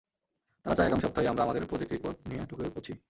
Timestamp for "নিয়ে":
2.27-2.43